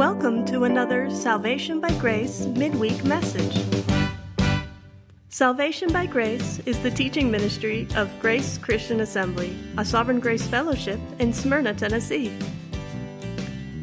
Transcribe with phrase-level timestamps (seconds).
[0.00, 3.62] Welcome to another Salvation by Grace midweek message.
[5.28, 10.98] Salvation by Grace is the teaching ministry of Grace Christian Assembly, a Sovereign Grace Fellowship
[11.18, 12.32] in Smyrna, Tennessee.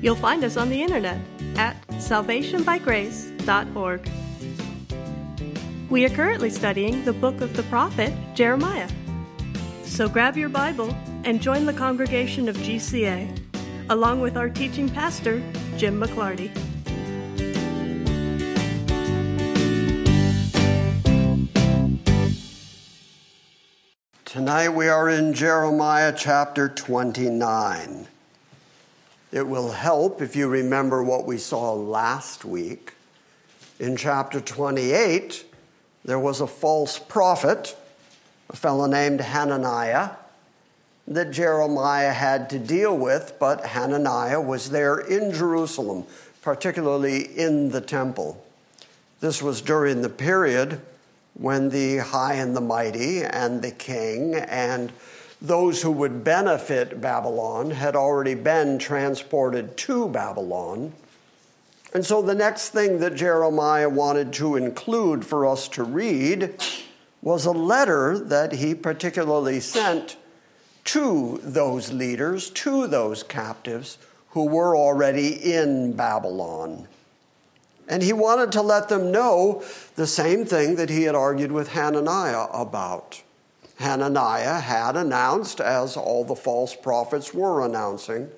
[0.02, 1.22] You'll find us on the internet
[1.56, 4.10] at salvationbygrace.org.
[5.92, 8.90] We are currently studying the book of the prophet Jeremiah.
[9.84, 13.40] So grab your Bible and join the congregation of GCA,
[13.92, 15.44] along with our teaching pastor,
[15.78, 16.50] Jim McClarty.
[24.26, 28.08] Tonight we are in Jeremiah chapter 29.
[29.32, 32.94] It will help if you remember what we saw last week.
[33.80, 35.46] In chapter 28,
[36.04, 37.78] there was a false prophet,
[38.50, 40.10] a fellow named Hananiah,
[41.08, 46.06] that Jeremiah had to deal with, but Hananiah was there in Jerusalem,
[46.42, 48.44] particularly in the temple.
[49.20, 50.82] This was during the period
[51.34, 54.92] when the high and the mighty and the king and
[55.42, 60.94] those who would benefit Babylon had already been transported to Babylon.
[61.94, 66.56] And so the next thing that Jeremiah wanted to include for us to read
[67.22, 70.18] was a letter that he particularly sent
[70.88, 73.98] to those leaders, to those captives
[74.30, 76.88] who were already in Babylon.
[77.90, 79.64] And he wanted to let them know
[79.96, 83.22] the same thing that he had argued with Hananiah about.
[83.78, 88.30] Hananiah had announced, as all the false prophets were announcing,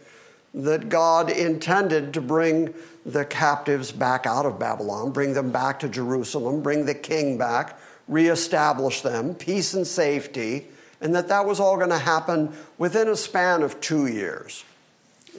[0.54, 2.74] that God intended to bring
[3.06, 7.80] the captives back out of Babylon, bring them back to Jerusalem, bring the king back,
[8.08, 10.68] reestablish them, peace and safety,
[11.02, 14.64] and that that was all going to happen within a span of two years.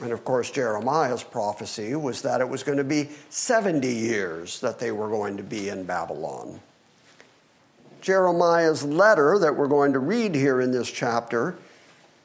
[0.01, 4.79] And of course, Jeremiah's prophecy was that it was going to be 70 years that
[4.79, 6.59] they were going to be in Babylon.
[8.01, 11.55] Jeremiah's letter that we're going to read here in this chapter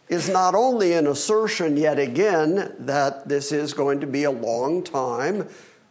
[0.08, 4.82] is not only an assertion yet again that this is going to be a long
[4.82, 5.48] time,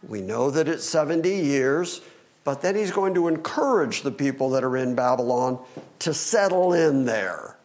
[0.08, 2.00] we know that it's 70 years,
[2.46, 5.58] but then he's going to encourage the people that are in Babylon
[5.98, 7.56] to settle in there,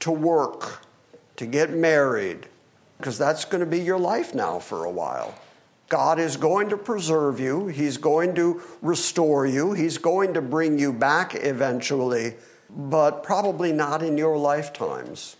[0.00, 0.82] to work,
[1.36, 2.46] to get married,
[2.96, 5.34] because that's going to be your life now for a while.
[5.90, 10.78] God is going to preserve you, He's going to restore you, He's going to bring
[10.78, 12.32] you back eventually,
[12.70, 15.36] but probably not in your lifetimes.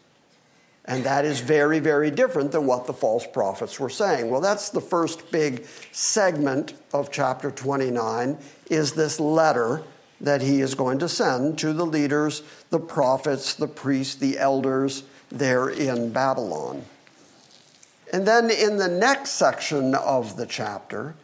[0.87, 4.29] And that is very, very different than what the false prophets were saying.
[4.29, 8.37] Well, that's the first big segment of chapter 29
[8.71, 9.83] is this letter
[10.21, 15.05] that he is going to send to the leaders, the prophets, the priests, the elders
[15.31, 16.85] there in Babylon.
[18.13, 21.15] And then in the next section of the chapter,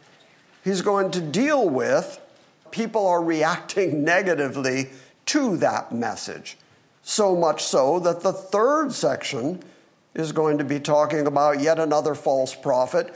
[0.63, 2.19] he's going to deal with
[2.71, 4.89] people are reacting negatively
[5.27, 6.57] to that message.
[7.11, 9.61] So much so that the third section
[10.13, 13.13] is going to be talking about yet another false prophet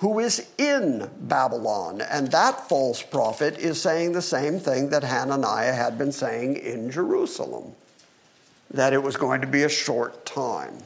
[0.00, 2.02] who is in Babylon.
[2.02, 6.90] And that false prophet is saying the same thing that Hananiah had been saying in
[6.90, 7.72] Jerusalem
[8.70, 10.80] that it was going to be a short time.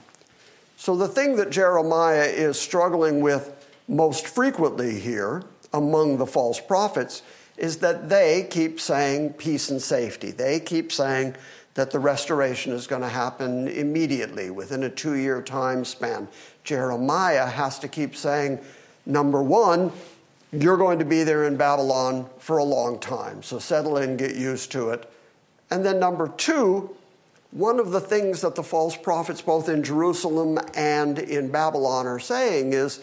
[0.77, 3.53] So, the thing that Jeremiah is struggling with
[3.89, 7.23] most frequently here among the false prophets
[7.57, 10.31] is that they keep saying peace and safety.
[10.31, 11.35] They keep saying
[11.75, 16.29] that the restoration is going to happen immediately within a two year time span.
[16.65, 18.61] Jeremiah has to keep saying,
[19.07, 19.91] number one,
[20.53, 24.37] you're going to be there in Babylon for a long time, so settle in, get
[24.37, 25.11] used to it.
[25.71, 26.95] And then number two,
[27.53, 32.19] one of the things that the false prophets, both in Jerusalem and in Babylon, are
[32.19, 33.01] saying is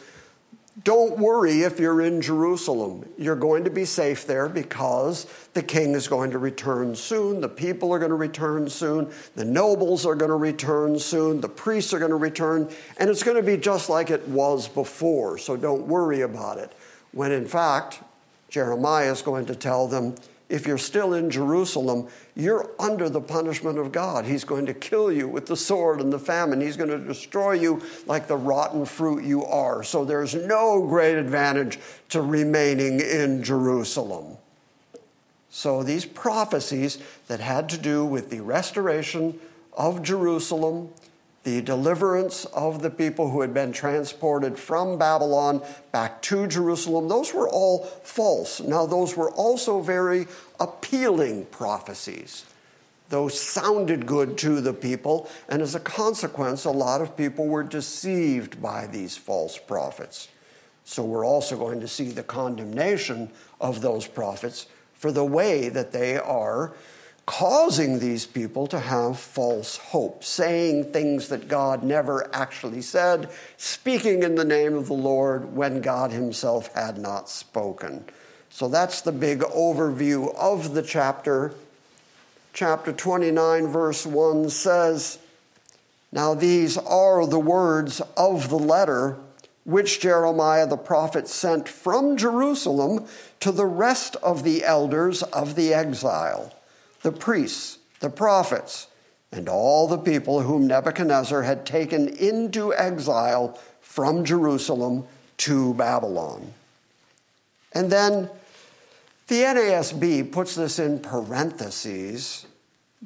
[0.83, 3.09] don't worry if you're in Jerusalem.
[3.17, 7.41] You're going to be safe there because the king is going to return soon.
[7.41, 9.11] The people are going to return soon.
[9.35, 11.41] The nobles are going to return soon.
[11.41, 12.69] The priests are going to return.
[12.97, 15.37] And it's going to be just like it was before.
[15.37, 16.71] So don't worry about it.
[17.11, 18.01] When in fact,
[18.49, 20.15] Jeremiah is going to tell them
[20.49, 24.25] if you're still in Jerusalem, you're under the punishment of God.
[24.25, 26.59] He's going to kill you with the sword and the famine.
[26.59, 29.83] He's going to destroy you like the rotten fruit you are.
[29.83, 31.79] So there's no great advantage
[32.09, 34.37] to remaining in Jerusalem.
[35.51, 36.97] So these prophecies
[37.27, 39.39] that had to do with the restoration
[39.73, 40.89] of Jerusalem
[41.49, 47.33] the deliverance of the people who had been transported from Babylon back to Jerusalem, those
[47.33, 48.61] were all false.
[48.61, 50.27] Now, those were also very
[50.59, 52.45] appealing prophecies.
[53.09, 57.63] Those sounded good to the people, and as a consequence, a lot of people were
[57.63, 60.27] deceived by these false prophets.
[60.85, 65.93] So we're also going to see the condemnation of those prophets for the way that
[65.93, 66.73] they are
[67.29, 74.23] causing these people to have false hope, saying things that God never actually said, speaking
[74.23, 78.03] in the name of the Lord when God Himself had not spoken.
[78.49, 81.53] So that's the big overview of the chapter.
[82.51, 85.19] Chapter 29, verse 1 says,
[86.11, 89.17] Now these are the words of the letter
[89.65, 93.05] which Jeremiah the prophet sent from Jerusalem
[93.39, 96.55] to the rest of the elders of the exile
[97.01, 98.87] the priests, the prophets,
[99.31, 105.05] and all the people whom Nebuchadnezzar had taken into exile from Jerusalem
[105.37, 106.53] to Babylon.
[107.73, 108.29] And then
[109.27, 112.47] the NASB puts this in parentheses,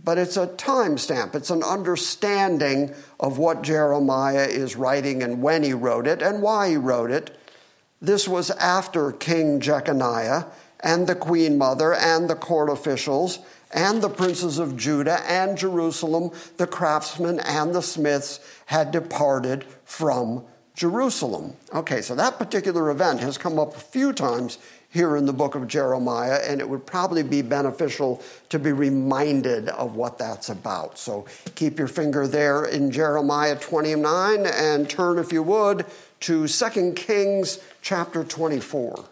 [0.02, 1.36] but it's a timestamp.
[1.36, 6.70] It's an understanding of what Jeremiah is writing and when he wrote it and why
[6.70, 7.38] he wrote it.
[8.02, 10.46] This was after King Jeconiah
[10.80, 13.40] and the queen mother and the court officials
[13.74, 20.46] and the princes of Judah and Jerusalem, the craftsmen and the smiths, had departed from
[20.76, 21.56] Jerusalem.
[21.74, 24.58] Okay, so that particular event has come up a few times
[24.90, 29.70] here in the book of Jeremiah, and it would probably be beneficial to be reminded
[29.70, 31.00] of what that's about.
[31.00, 35.88] So keep your finger there in Jeremiah 29 and turn, if you would,
[36.22, 39.06] to 2 Kings chapter 24.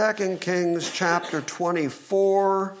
[0.00, 2.74] 2 Kings chapter 24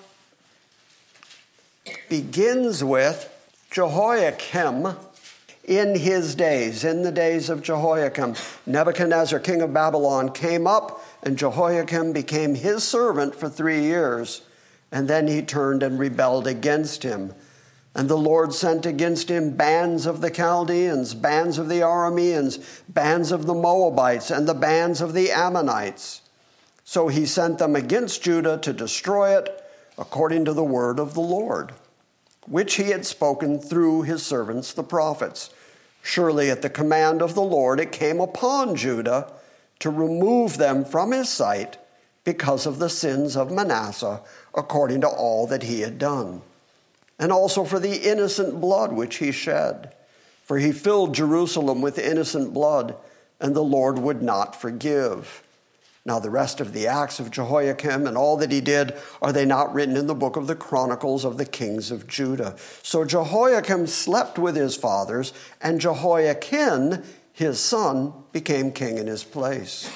[2.08, 3.28] begins with
[3.70, 4.96] Jehoiakim
[5.64, 6.82] in his days.
[6.82, 12.84] In the days of Jehoiakim, Nebuchadnezzar, king of Babylon, came up, and Jehoiakim became his
[12.84, 14.40] servant for three years.
[14.90, 17.34] And then he turned and rebelled against him.
[17.94, 23.30] And the Lord sent against him bands of the Chaldeans, bands of the Arameans, bands
[23.30, 26.22] of the Moabites, and the bands of the Ammonites.
[26.90, 29.62] So he sent them against Judah to destroy it,
[29.96, 31.72] according to the word of the Lord,
[32.48, 35.50] which he had spoken through his servants the prophets.
[36.02, 39.32] Surely at the command of the Lord it came upon Judah
[39.78, 41.78] to remove them from his sight
[42.24, 44.20] because of the sins of Manasseh,
[44.52, 46.42] according to all that he had done,
[47.20, 49.94] and also for the innocent blood which he shed.
[50.42, 52.96] For he filled Jerusalem with innocent blood,
[53.38, 55.44] and the Lord would not forgive.
[56.06, 59.44] Now, the rest of the acts of Jehoiakim and all that he did, are they
[59.44, 62.56] not written in the book of the Chronicles of the kings of Judah?
[62.82, 67.04] So Jehoiakim slept with his fathers, and Jehoiachin,
[67.34, 69.90] his son, became king in his place.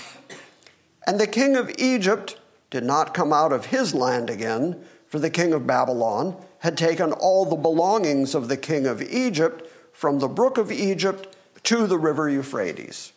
[1.07, 5.31] And the king of Egypt did not come out of his land again, for the
[5.31, 10.29] king of Babylon had taken all the belongings of the king of Egypt from the
[10.29, 13.14] brook of Egypt to the river Euphrates.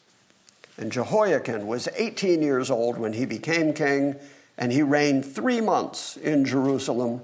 [0.77, 4.15] And Jehoiachin was 18 years old when he became king,
[4.57, 7.21] and he reigned three months in Jerusalem.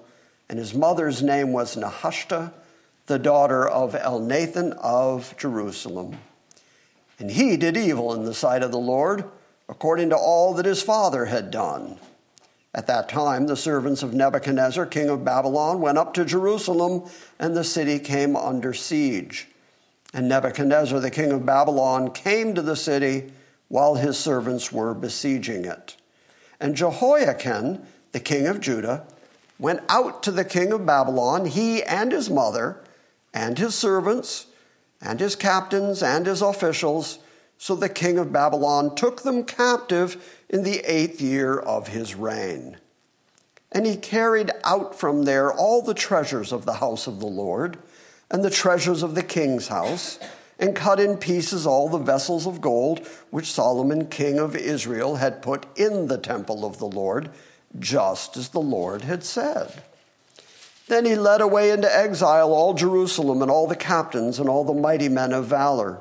[0.49, 2.51] And his mother's name was Nehushta,
[3.05, 6.17] the daughter of Elnathan of Jerusalem.
[7.19, 9.23] And he did evil in the sight of the Lord,
[9.69, 11.97] according to all that his father had done.
[12.75, 17.07] At that time, the servants of Nebuchadnezzar, king of Babylon, went up to Jerusalem,
[17.39, 19.47] and the city came under siege.
[20.11, 23.31] And Nebuchadnezzar, the king of Babylon, came to the city
[23.67, 25.95] while his servants were besieging it.
[26.59, 29.05] And Jehoiachin, the king of Judah,
[29.59, 32.83] went out to the king of Babylon, he and his mother,
[33.33, 34.47] and his servants,
[35.01, 37.19] and his captains, and his officials.
[37.57, 42.77] So the king of Babylon took them captive in the eighth year of his reign.
[43.71, 47.77] And he carried out from there all the treasures of the house of the Lord,
[48.29, 50.19] and the treasures of the king's house
[50.63, 55.41] and cut in pieces all the vessels of gold which Solomon, king of Israel, had
[55.41, 57.29] put in the temple of the Lord,
[57.77, 59.83] just as the Lord had said.
[60.87, 64.73] Then he led away into exile all Jerusalem and all the captains and all the
[64.73, 65.99] mighty men of valor,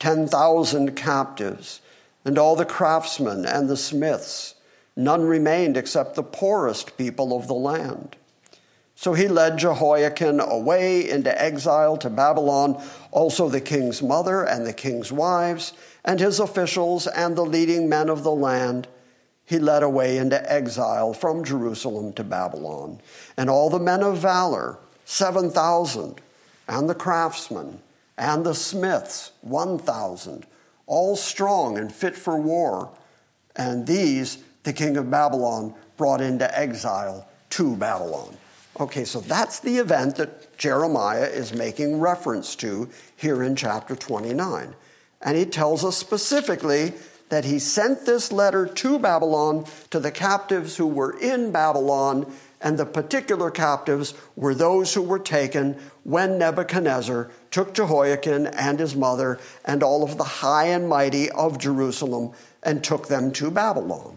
[0.00, 1.80] 10,000 captives,
[2.26, 4.54] and all the craftsmen and the smiths.
[4.96, 8.16] None remained except the poorest people of the land.
[9.04, 14.72] So he led Jehoiachin away into exile to Babylon, also the king's mother and the
[14.72, 15.74] king's wives,
[16.06, 18.88] and his officials and the leading men of the land.
[19.44, 22.98] He led away into exile from Jerusalem to Babylon.
[23.36, 26.22] And all the men of valor, 7,000,
[26.66, 27.82] and the craftsmen,
[28.16, 30.46] and the smiths, 1,000,
[30.86, 32.90] all strong and fit for war.
[33.54, 38.38] And these the king of Babylon brought into exile to Babylon.
[38.78, 44.74] Okay, so that's the event that Jeremiah is making reference to here in chapter 29.
[45.22, 46.92] And he tells us specifically
[47.28, 52.76] that he sent this letter to Babylon to the captives who were in Babylon, and
[52.76, 59.38] the particular captives were those who were taken when Nebuchadnezzar took Jehoiakim and his mother
[59.64, 64.16] and all of the high and mighty of Jerusalem and took them to Babylon.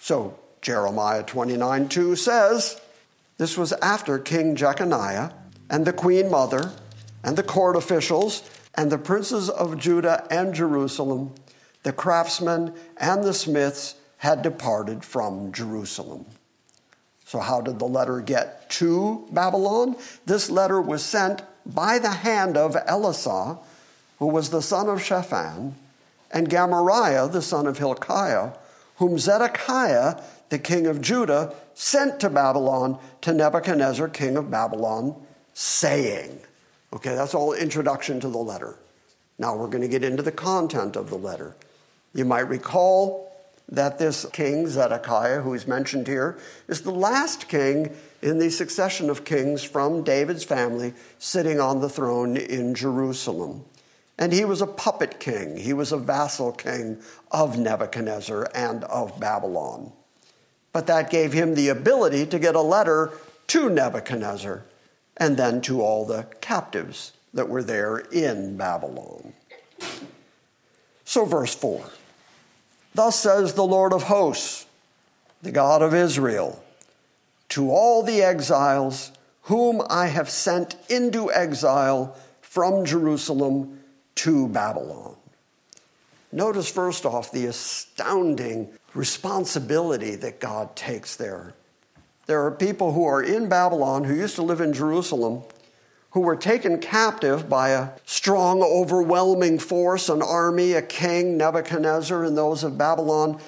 [0.00, 2.80] So Jeremiah 29 2 says,
[3.38, 5.30] This was after King Jeconiah
[5.70, 6.72] and the queen mother
[7.22, 11.34] and the court officials and the princes of Judah and Jerusalem,
[11.84, 16.26] the craftsmen and the smiths had departed from Jerusalem.
[17.24, 19.96] So, how did the letter get to Babylon?
[20.26, 23.58] This letter was sent by the hand of Elasah,
[24.18, 25.74] who was the son of Shaphan,
[26.32, 28.52] and Gemariah, the son of Hilkiah,
[28.96, 35.14] whom Zedekiah, the king of Judah, sent to Babylon to Nebuchadnezzar, king of Babylon,
[35.54, 36.40] saying,
[36.92, 38.76] Okay, that's all introduction to the letter.
[39.38, 41.54] Now we're going to get into the content of the letter.
[42.12, 43.32] You might recall
[43.68, 49.08] that this king, Zedekiah, who is mentioned here, is the last king in the succession
[49.08, 53.64] of kings from David's family sitting on the throne in Jerusalem.
[54.18, 59.20] And he was a puppet king, he was a vassal king of Nebuchadnezzar and of
[59.20, 59.92] Babylon.
[60.72, 63.12] But that gave him the ability to get a letter
[63.48, 64.64] to Nebuchadnezzar
[65.16, 69.32] and then to all the captives that were there in Babylon.
[71.04, 71.84] So, verse 4
[72.94, 74.66] Thus says the Lord of hosts,
[75.42, 76.62] the God of Israel,
[77.50, 83.80] to all the exiles whom I have sent into exile from Jerusalem
[84.16, 85.16] to Babylon.
[86.30, 91.54] Notice first off the astounding responsibility that God takes there.
[92.26, 95.44] There are people who are in Babylon who used to live in Jerusalem
[96.10, 102.36] who were taken captive by a strong, overwhelming force, an army, a king, Nebuchadnezzar, and
[102.36, 103.40] those of Babylon.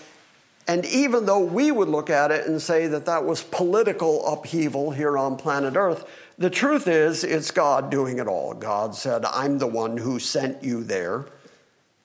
[0.68, 4.92] And even though we would look at it and say that that was political upheaval
[4.92, 6.04] here on planet Earth,
[6.38, 8.54] the truth is it's God doing it all.
[8.54, 11.26] God said, I'm the one who sent you there.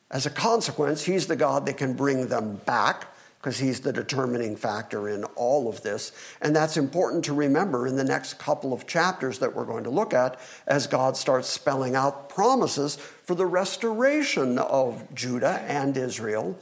[0.09, 3.07] As a consequence, He's the God that can bring them back
[3.45, 6.13] because he's the determining factor in all of this.
[6.41, 9.91] And that's important to remember in the next couple of chapters that we're going to
[9.91, 16.57] look at as God starts spelling out promises for the restoration of Judah and Israel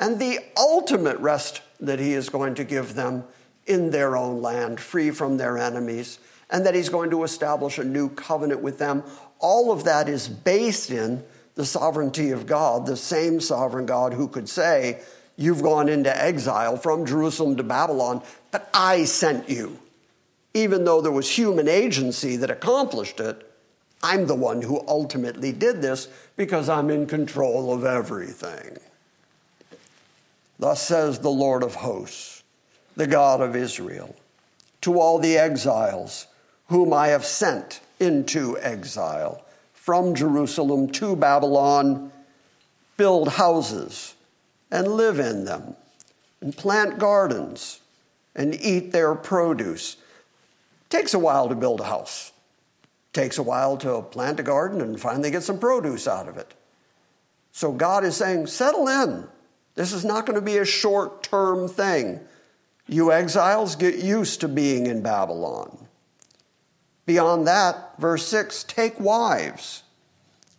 [0.00, 3.22] and the ultimate rest that he is going to give them
[3.68, 6.18] in their own land, free from their enemies,
[6.50, 9.04] and that he's going to establish a new covenant with them.
[9.38, 11.22] All of that is based in
[11.54, 15.00] the sovereignty of God, the same sovereign God who could say,
[15.36, 19.78] You've gone into exile from Jerusalem to Babylon, but I sent you.
[20.52, 23.50] Even though there was human agency that accomplished it,
[24.02, 28.76] I'm the one who ultimately did this because I'm in control of everything.
[30.58, 32.42] Thus says the Lord of hosts,
[32.94, 34.14] the God of Israel,
[34.82, 36.28] to all the exiles
[36.68, 42.12] whom I have sent into exile from Jerusalem to Babylon,
[42.96, 44.14] build houses
[44.70, 45.76] and live in them,
[46.40, 47.80] and plant gardens
[48.34, 49.96] and eat their produce.
[50.88, 52.32] Takes a while to build a house.
[53.12, 56.54] Takes a while to plant a garden and finally get some produce out of it.
[57.52, 59.28] So God is saying, settle in.
[59.76, 62.20] This is not going to be a short term thing.
[62.88, 65.86] You exiles get used to being in Babylon.
[67.06, 69.83] Beyond that, verse 6 take wives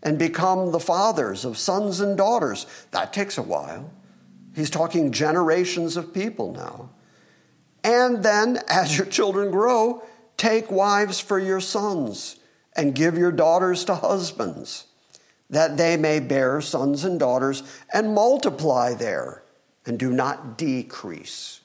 [0.05, 2.67] and become the fathers of sons and daughters.
[2.91, 3.91] That takes a while.
[4.55, 6.91] He's talking generations of people now.
[7.83, 10.03] And then, as your children grow,
[10.37, 12.37] take wives for your sons
[12.75, 14.85] and give your daughters to husbands,
[15.49, 19.43] that they may bear sons and daughters and multiply there
[19.85, 21.61] and do not decrease.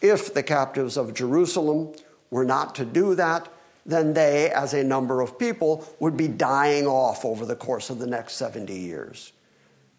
[0.00, 1.94] If the captives of Jerusalem
[2.30, 3.48] were not to do that,
[3.86, 7.98] then they, as a number of people, would be dying off over the course of
[7.98, 9.32] the next 70 years.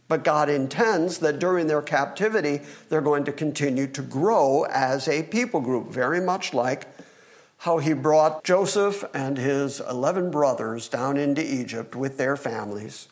[0.07, 5.23] But God intends that during their captivity, they're going to continue to grow as a
[5.23, 6.85] people group, very much like
[7.59, 13.07] how he brought Joseph and his 11 brothers down into Egypt with their families.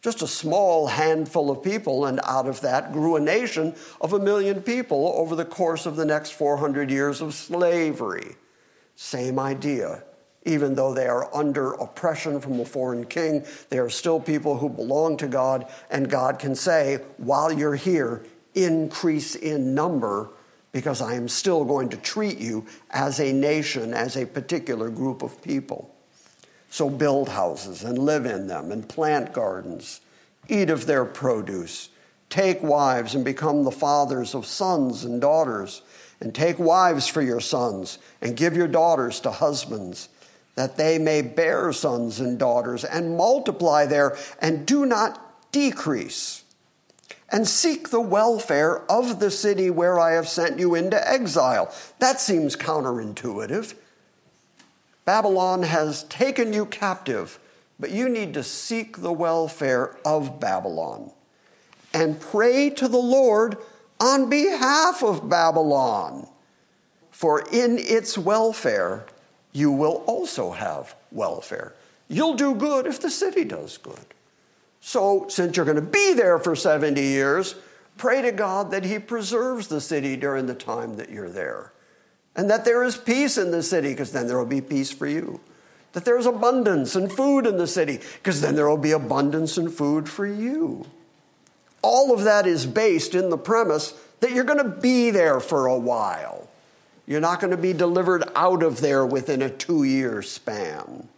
[0.00, 4.18] Just a small handful of people, and out of that grew a nation of a
[4.20, 8.36] million people over the course of the next 400 years of slavery.
[9.00, 10.02] Same idea.
[10.44, 14.68] Even though they are under oppression from a foreign king, they are still people who
[14.68, 18.24] belong to God, and God can say, while you're here,
[18.56, 20.30] increase in number
[20.72, 25.22] because I am still going to treat you as a nation, as a particular group
[25.22, 25.94] of people.
[26.68, 30.00] So build houses and live in them, and plant gardens,
[30.48, 31.90] eat of their produce,
[32.30, 35.82] take wives and become the fathers of sons and daughters,
[36.20, 40.08] and take wives for your sons, and give your daughters to husbands,
[40.56, 46.44] that they may bear sons and daughters, and multiply there, and do not decrease
[47.30, 51.74] and seek the welfare of the city where I have sent you into exile.
[51.98, 53.74] That seems counterintuitive.
[55.04, 57.38] Babylon has taken you captive,
[57.78, 61.10] but you need to seek the welfare of Babylon
[61.94, 63.56] and pray to the Lord
[64.00, 66.28] on behalf of Babylon.
[67.10, 69.06] For in its welfare,
[69.52, 71.74] you will also have welfare.
[72.08, 74.14] You'll do good if the city does good.
[74.80, 77.56] So, since you're going to be there for 70 years,
[77.96, 81.72] pray to God that He preserves the city during the time that you're there.
[82.36, 85.08] And that there is peace in the city, because then there will be peace for
[85.08, 85.40] you.
[85.92, 89.72] That there's abundance and food in the city, because then there will be abundance and
[89.72, 90.86] food for you.
[91.82, 95.66] All of that is based in the premise that you're going to be there for
[95.66, 96.48] a while.
[97.06, 101.08] You're not going to be delivered out of there within a two year span.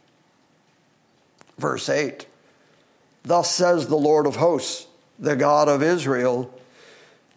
[1.59, 2.27] Verse 8
[3.25, 4.87] Thus says the Lord of hosts,
[5.19, 6.53] the God of Israel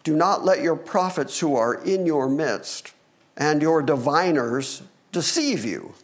[0.02, 2.92] Do not let your prophets who are in your midst
[3.36, 5.94] and your diviners deceive you,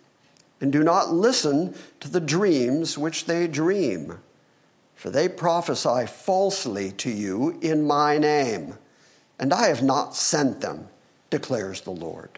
[0.60, 4.18] and do not listen to the dreams which they dream,
[5.00, 8.74] for they prophesy falsely to you in my name,
[9.38, 10.88] and I have not sent them,
[11.30, 12.28] declares the Lord.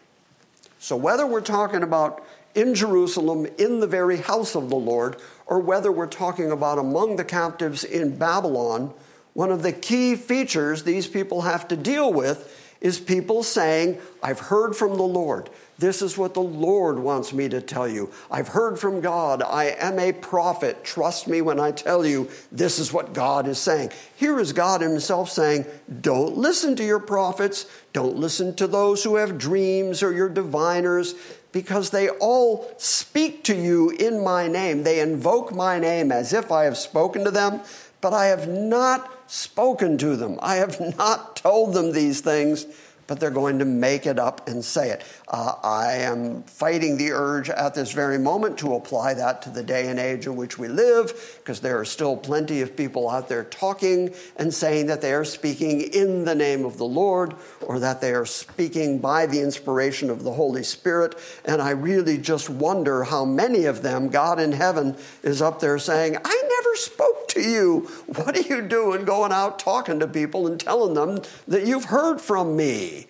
[0.78, 5.16] So, whether we're talking about in Jerusalem, in the very house of the Lord,
[5.46, 8.94] or whether we're talking about among the captives in Babylon,
[9.34, 14.38] one of the key features these people have to deal with is people saying, I've
[14.38, 15.50] heard from the Lord.
[15.82, 18.08] This is what the Lord wants me to tell you.
[18.30, 19.42] I've heard from God.
[19.42, 20.84] I am a prophet.
[20.84, 23.90] Trust me when I tell you this is what God is saying.
[24.14, 25.66] Here is God Himself saying,
[26.00, 27.66] Don't listen to your prophets.
[27.92, 31.16] Don't listen to those who have dreams or your diviners
[31.50, 34.84] because they all speak to you in my name.
[34.84, 37.60] They invoke my name as if I have spoken to them,
[38.00, 40.38] but I have not spoken to them.
[40.42, 42.66] I have not told them these things
[43.06, 45.04] but they're going to make it up and say it.
[45.28, 49.62] Uh, I am fighting the urge at this very moment to apply that to the
[49.62, 53.28] day and age in which we live, because there are still plenty of people out
[53.28, 57.78] there talking and saying that they are speaking in the name of the Lord or
[57.78, 61.14] that they are speaking by the inspiration of the Holy Spirit.
[61.44, 65.78] And I really just wonder how many of them, God in heaven, is up there
[65.78, 67.80] saying, I never spoke to you.
[68.06, 72.20] What are you doing going out talking to people and telling them that you've heard
[72.20, 73.06] from me?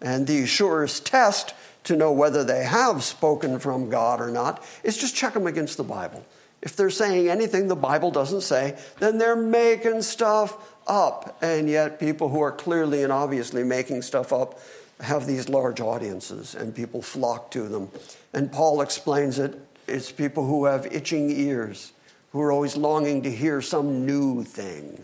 [0.00, 4.98] And the surest test to know whether they have spoken from God or not is
[4.98, 6.24] just check them against the Bible.
[6.60, 11.38] If they're saying anything the Bible doesn't say, then they're making stuff up.
[11.42, 14.58] And yet, people who are clearly and obviously making stuff up
[15.00, 17.90] have these large audiences and people flock to them.
[18.32, 21.92] And Paul explains it it's people who have itching ears,
[22.36, 25.02] who are always longing to hear some new thing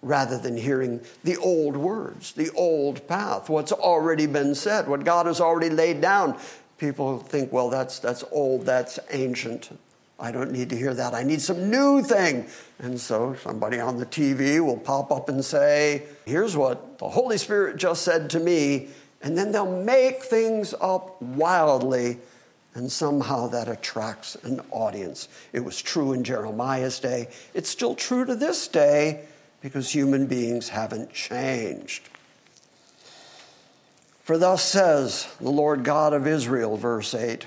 [0.00, 5.26] rather than hearing the old words, the old path, what's already been said, what God
[5.26, 6.38] has already laid down.
[6.78, 9.78] People think, well, that's, that's old, that's ancient.
[10.18, 11.12] I don't need to hear that.
[11.12, 12.46] I need some new thing.
[12.78, 17.36] And so somebody on the TV will pop up and say, here's what the Holy
[17.36, 18.88] Spirit just said to me.
[19.20, 22.20] And then they'll make things up wildly
[22.74, 25.28] and somehow that attracts an audience.
[25.52, 27.28] It was true in Jeremiah's day.
[27.54, 29.26] It's still true to this day
[29.60, 32.08] because human beings haven't changed.
[34.22, 37.46] For thus says the Lord God of Israel, verse 8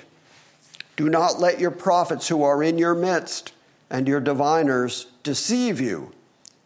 [0.96, 3.52] Do not let your prophets who are in your midst
[3.90, 6.12] and your diviners deceive you,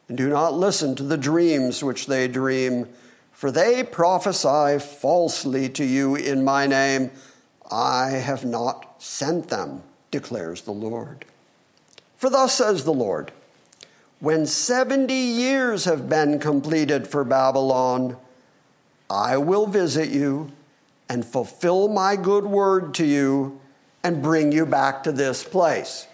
[0.08, 2.88] and do not listen to the dreams which they dream,
[3.32, 7.10] for they prophesy falsely to you in my name.
[7.72, 11.26] I have not sent them, declares the Lord.
[12.18, 13.32] For thus says the Lord
[14.22, 18.18] when 70 years have been completed for Babylon,
[19.10, 20.52] I will visit you
[21.10, 23.60] and fulfill my good word to you
[24.04, 26.06] and bring you back to this place.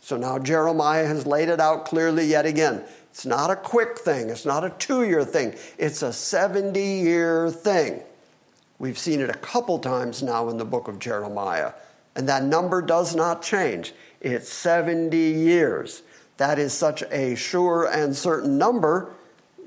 [0.00, 2.84] So now Jeremiah has laid it out clearly yet again.
[3.10, 7.50] It's not a quick thing, it's not a two year thing, it's a 70 year
[7.50, 8.02] thing.
[8.82, 11.70] We've seen it a couple times now in the book of Jeremiah,
[12.16, 13.92] and that number does not change.
[14.20, 16.02] It's 70 years.
[16.38, 19.12] That is such a sure and certain number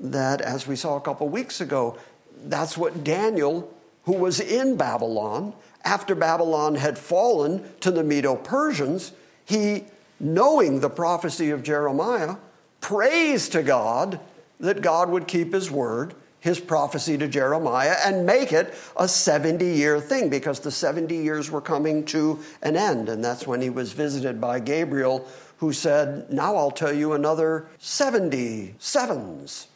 [0.02, 1.96] that, as we saw a couple weeks ago,
[2.44, 3.74] that's what Daniel
[4.04, 9.12] who was in Babylon after Babylon had fallen to the Medo Persians,
[9.46, 9.84] he,
[10.20, 12.36] knowing the prophecy of Jeremiah,
[12.82, 14.20] prays to God
[14.60, 16.12] that God would keep his word,
[16.46, 21.50] his prophecy to Jeremiah, and make it a 70 year thing because the 70 years
[21.50, 23.08] were coming to an end.
[23.08, 25.28] And that's when he was visited by Gabriel,
[25.58, 29.66] who said, Now I'll tell you another 70 sevens.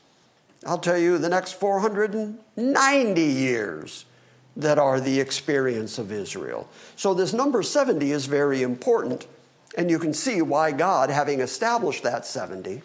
[0.65, 4.05] I'll tell you the next 490 years
[4.57, 6.69] that are the experience of Israel.
[6.97, 9.27] So, this number 70 is very important,
[9.77, 12.83] and you can see why God, having established that 70,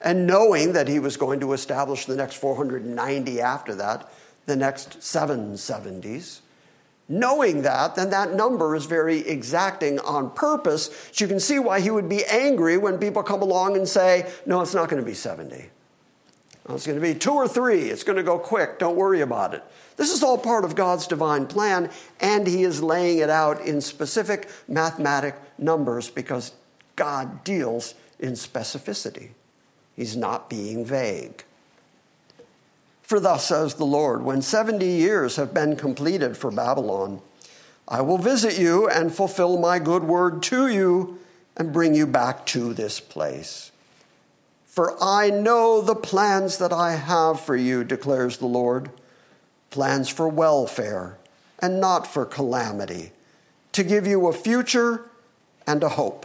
[0.00, 4.10] and knowing that He was going to establish the next 490 after that,
[4.46, 6.40] the next 770s.
[7.08, 11.10] knowing that, then that number is very exacting on purpose.
[11.12, 14.30] So, you can see why He would be angry when people come along and say,
[14.46, 15.70] No, it's not going to be 70.
[16.68, 17.84] It's going to be two or three.
[17.90, 18.78] It's going to go quick.
[18.78, 19.64] Don't worry about it.
[19.96, 23.80] This is all part of God's divine plan, and He is laying it out in
[23.80, 26.52] specific mathematic numbers because
[26.96, 29.30] God deals in specificity.
[30.00, 31.44] He's not being vague.
[33.02, 37.20] For thus says the Lord, when 70 years have been completed for Babylon,
[37.86, 41.18] I will visit you and fulfill my good word to you
[41.54, 43.72] and bring you back to this place.
[44.64, 48.88] For I know the plans that I have for you, declares the Lord
[49.68, 51.18] plans for welfare
[51.58, 53.12] and not for calamity,
[53.72, 55.10] to give you a future
[55.66, 56.24] and a hope.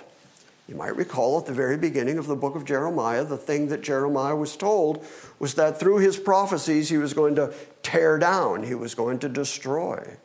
[0.67, 3.84] You might recall at the very beginning of the book of Jeremiah, the thing that
[3.84, 5.06] Jeremiah was told
[5.38, 9.30] was that through his prophecies he was going to tear down, he was going to
[9.30, 10.17] destroy,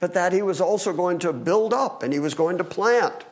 [0.00, 3.24] but that he was also going to build up and he was going to plant.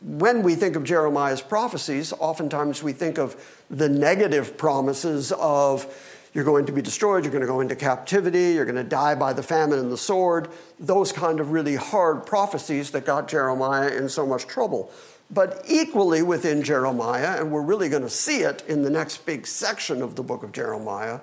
[0.00, 3.36] When we think of Jeremiah's prophecies, oftentimes we think of
[3.68, 5.94] the negative promises of
[6.32, 9.14] you're going to be destroyed, you're going to go into captivity, you're going to die
[9.14, 13.88] by the famine and the sword, those kind of really hard prophecies that got Jeremiah
[13.88, 14.90] in so much trouble.
[15.30, 19.46] But equally within Jeremiah, and we're really going to see it in the next big
[19.46, 21.20] section of the book of Jeremiah,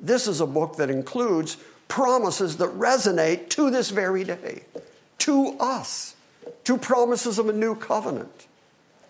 [0.00, 1.56] this is a book that includes
[1.88, 4.62] promises that resonate to this very day,
[5.18, 6.14] to us,
[6.64, 8.46] to promises of a new covenant.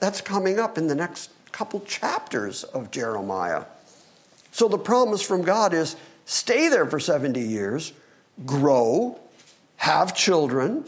[0.01, 3.65] That's coming up in the next couple chapters of Jeremiah.
[4.53, 7.93] So the promise from God is stay there for 70 years,
[8.47, 9.19] grow,
[9.77, 10.85] have children,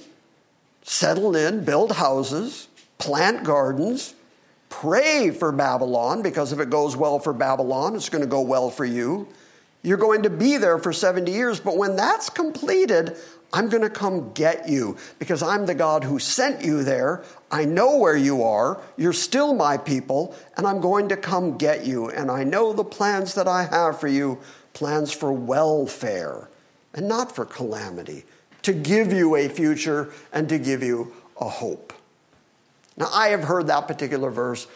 [0.82, 2.68] settle in, build houses,
[3.00, 4.14] plant gardens,
[4.68, 8.70] pray for Babylon, because if it goes well for Babylon, it's going to go well
[8.70, 9.26] for you.
[9.82, 13.16] You're going to be there for 70 years, but when that's completed,
[13.52, 17.24] I'm going to come get you because I'm the God who sent you there.
[17.50, 18.80] I know where you are.
[18.96, 22.10] You're still my people, and I'm going to come get you.
[22.10, 24.38] And I know the plans that I have for you
[24.72, 26.48] plans for welfare
[26.94, 28.24] and not for calamity,
[28.62, 31.92] to give you a future and to give you a hope.
[33.00, 34.66] Now, I have heard that particular verse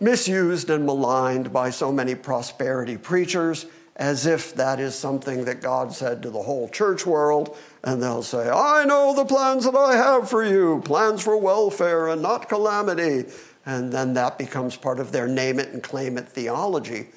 [0.00, 3.66] misused and maligned by so many prosperity preachers
[3.96, 8.22] as if that is something that God said to the whole church world, and they'll
[8.22, 12.48] say, I know the plans that I have for you, plans for welfare and not
[12.48, 13.30] calamity.
[13.66, 17.08] And then that becomes part of their name it and claim it theology.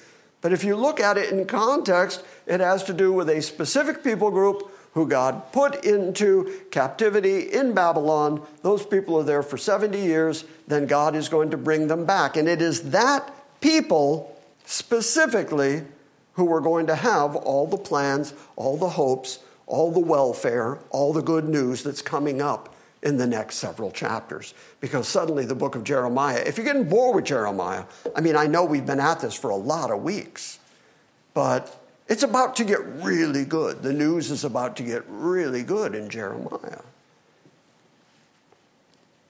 [0.41, 4.03] But if you look at it in context, it has to do with a specific
[4.03, 8.43] people group who God put into captivity in Babylon.
[8.63, 12.35] Those people are there for 70 years, then God is going to bring them back.
[12.35, 13.31] And it is that
[13.61, 15.83] people specifically
[16.33, 21.13] who are going to have all the plans, all the hopes, all the welfare, all
[21.13, 24.55] the good news that's coming up in the next several chapters.
[24.79, 28.47] Because suddenly the book of Jeremiah, if you're getting bored with Jeremiah, I mean, I
[28.47, 30.57] know we've been at this for a lot of weeks,
[31.35, 33.83] but it's about to get really good.
[33.83, 36.81] The news is about to get really good in Jeremiah.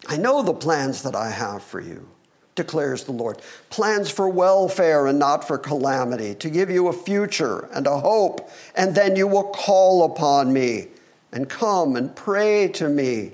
[0.08, 2.08] I know the plans that I have for you
[2.56, 3.42] declares the Lord.
[3.70, 8.50] Plans for welfare and not for calamity, to give you a future and a hope.
[8.76, 10.88] And then you will call upon me
[11.32, 13.34] and come and pray to me,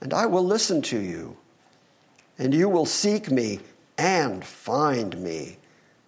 [0.00, 1.36] and I will listen to you.
[2.36, 3.60] And you will seek me
[3.96, 5.58] and find me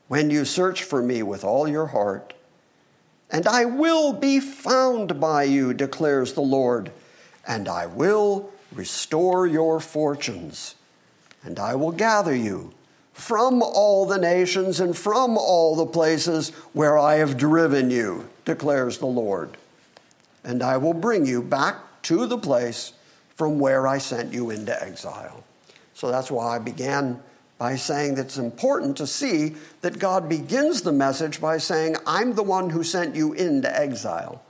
[0.08, 2.34] when you search for me with all your heart.
[3.30, 6.92] And I will be found by you, declares the Lord,
[7.46, 10.74] and I will restore your fortunes
[11.46, 12.72] and I will gather you
[13.12, 18.98] from all the nations and from all the places where I have driven you, declares
[18.98, 19.56] the Lord.
[20.42, 22.92] And I will bring you back to the place
[23.36, 25.44] from where I sent you into exile.
[25.94, 27.22] So that's why I began
[27.58, 32.34] by saying that it's important to see that God begins the message by saying, I'm
[32.34, 34.42] the one who sent you into exile.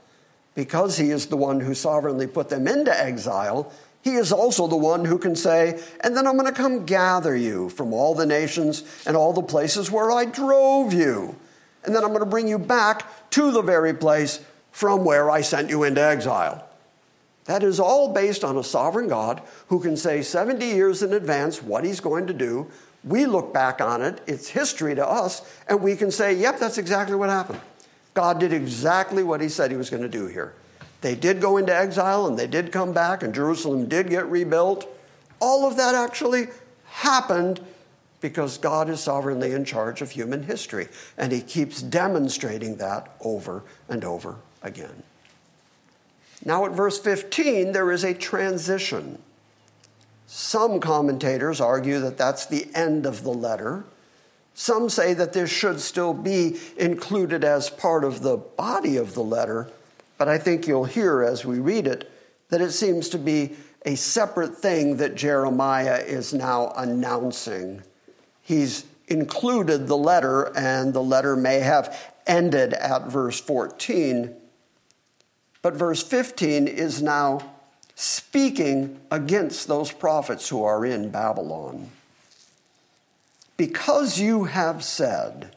[0.55, 4.75] because he is the one who sovereignly put them into exile, he is also the
[4.75, 8.25] one who can say, And then I'm going to come gather you from all the
[8.25, 11.35] nations and all the places where I drove you.
[11.83, 14.39] And then I'm going to bring you back to the very place
[14.71, 16.67] from where I sent you into exile.
[17.45, 21.63] That is all based on a sovereign God who can say 70 years in advance
[21.63, 22.69] what he's going to do.
[23.07, 26.77] We look back on it, it's history to us, and we can say, yep, that's
[26.77, 27.61] exactly what happened.
[28.13, 30.53] God did exactly what he said he was going to do here.
[31.01, 34.87] They did go into exile and they did come back, and Jerusalem did get rebuilt.
[35.39, 36.47] All of that actually
[36.85, 37.61] happened
[38.19, 43.63] because God is sovereignly in charge of human history, and he keeps demonstrating that over
[43.87, 45.03] and over again.
[46.43, 49.19] Now, at verse 15, there is a transition.
[50.27, 53.85] Some commentators argue that that's the end of the letter.
[54.53, 59.23] Some say that this should still be included as part of the body of the
[59.23, 59.69] letter,
[60.17, 62.11] but I think you'll hear as we read it
[62.49, 67.83] that it seems to be a separate thing that Jeremiah is now announcing.
[68.41, 74.35] He's included the letter, and the letter may have ended at verse 14
[75.67, 77.41] but verse 15 is now
[77.99, 81.89] speaking against those prophets who are in Babylon.
[83.57, 85.55] Because you have said,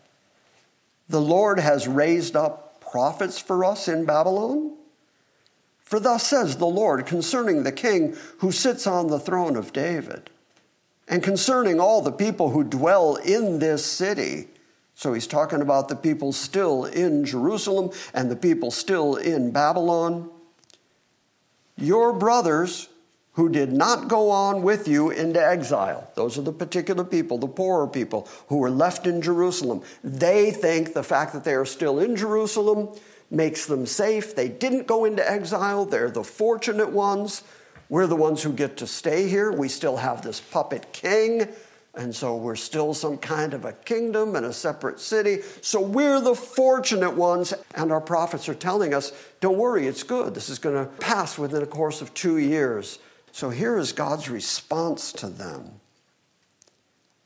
[1.06, 4.72] The Lord has raised up prophets for us in Babylon.
[5.82, 10.30] For thus says the Lord concerning the king who sits on the throne of David,
[11.06, 14.48] and concerning all the people who dwell in this city
[15.00, 20.28] so he's talking about the people still in Jerusalem and the people still in Babylon.
[21.80, 22.88] Your brothers
[23.32, 27.48] who did not go on with you into exile, those are the particular people, the
[27.48, 29.82] poorer people who were left in Jerusalem.
[30.04, 32.90] They think the fact that they are still in Jerusalem
[33.30, 34.34] makes them safe.
[34.34, 37.42] They didn't go into exile, they're the fortunate ones.
[37.88, 39.50] We're the ones who get to stay here.
[39.50, 41.48] We still have this puppet king
[41.94, 45.42] and so we're still some kind of a kingdom and a separate city.
[45.60, 47.52] So we're the fortunate ones.
[47.74, 50.34] And our prophets are telling us don't worry, it's good.
[50.34, 52.98] This is going to pass within a course of two years.
[53.32, 55.80] So here is God's response to them.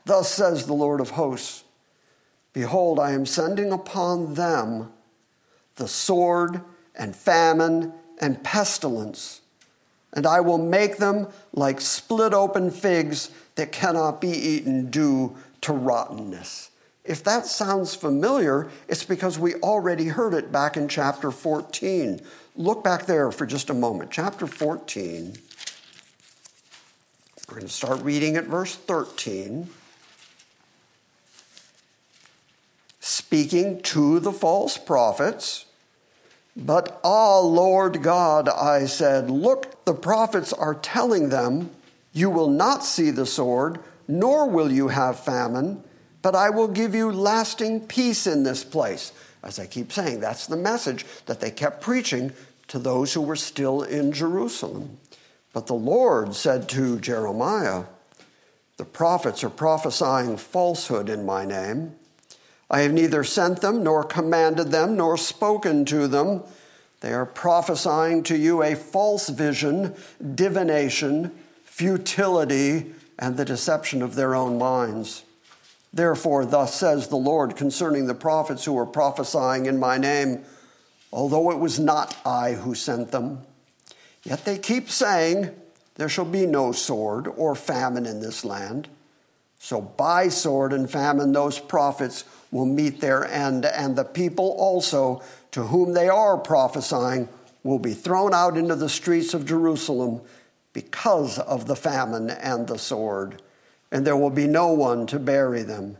[0.06, 1.64] Thus says the Lord of hosts
[2.52, 4.92] Behold, I am sending upon them
[5.76, 6.60] the sword
[6.94, 9.40] and famine and pestilence,
[10.14, 15.72] and I will make them like split open figs that cannot be eaten due to
[15.72, 16.70] rottenness.
[17.04, 22.22] If that sounds familiar, it's because we already heard it back in chapter 14.
[22.56, 24.10] Look back there for just a moment.
[24.10, 25.34] Chapter 14.
[27.48, 29.68] We're going to start reading at verse 13.
[33.00, 35.66] Speaking to the false prophets.
[36.56, 41.70] But, ah, Lord God, I said, look, the prophets are telling them
[42.12, 45.82] you will not see the sword, nor will you have famine,
[46.22, 49.12] but I will give you lasting peace in this place.
[49.42, 52.32] As I keep saying, that's the message that they kept preaching
[52.68, 54.98] to those who were still in Jerusalem.
[55.52, 57.84] But the Lord said to Jeremiah,
[58.76, 61.96] The prophets are prophesying falsehood in my name.
[62.70, 66.42] I have neither sent them, nor commanded them, nor spoken to them.
[67.00, 69.94] They are prophesying to you a false vision,
[70.34, 71.32] divination,
[71.64, 75.24] futility, and the deception of their own minds.
[75.92, 80.44] Therefore, thus says the Lord concerning the prophets who were prophesying in my name,
[81.12, 83.42] although it was not I who sent them,
[84.24, 85.50] yet they keep saying,
[85.94, 88.88] There shall be no sword or famine in this land.
[89.60, 95.20] So by sword and famine, those prophets will meet their end, and the people also
[95.50, 97.28] to whom they are prophesying
[97.64, 100.20] will be thrown out into the streets of Jerusalem
[100.72, 103.42] because of the famine and the sword,
[103.90, 105.96] and there will be no one to bury them,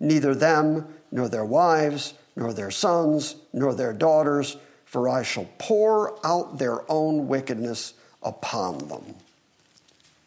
[0.00, 6.18] neither them, nor their wives, nor their sons, nor their daughters, for I shall pour
[6.26, 9.14] out their own wickedness upon them.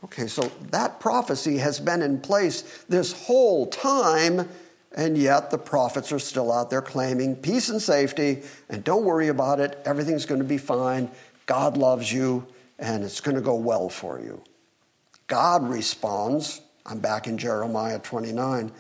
[0.06, 4.48] Okay, so that prophecy has been in place this whole time,
[4.96, 9.30] and yet the prophets are still out there claiming peace and safety, and don't worry
[9.30, 11.10] about it, everything's going to be fine.
[11.46, 12.46] God loves you
[12.78, 14.42] and it's going to go well for you.
[15.28, 18.72] God responds, I'm back in Jeremiah 29.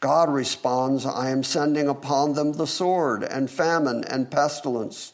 [0.00, 5.12] God responds, I am sending upon them the sword and famine and pestilence,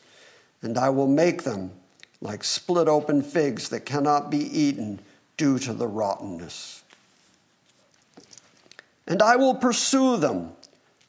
[0.63, 1.73] and I will make them
[2.21, 5.01] like split open figs that cannot be eaten
[5.37, 6.84] due to the rottenness.
[9.07, 10.53] And I will pursue them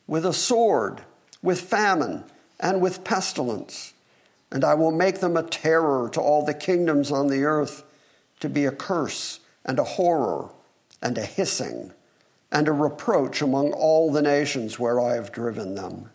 [0.08, 1.04] with a sword,
[1.42, 2.24] with famine,
[2.60, 3.94] and with pestilence
[4.56, 7.84] and I will make them a terror to all the kingdoms on the earth,
[8.40, 10.50] to be a curse and a horror
[11.02, 11.92] and a hissing
[12.54, 16.10] and a reproach among all the nations where I have driven them,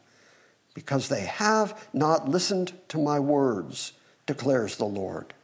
[0.72, 3.92] because they have not listened to my words,
[4.24, 5.34] declares the Lord,